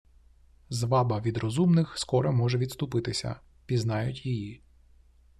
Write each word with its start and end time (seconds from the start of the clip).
Зваба 0.69 1.19
від 1.21 1.37
розумних 1.37 1.97
скоро 1.97 2.33
може 2.33 2.57
відступитися: 2.57 3.35
пізнають 3.65 4.25
її. 4.25 4.63